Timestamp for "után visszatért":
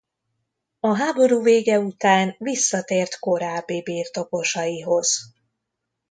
1.79-3.19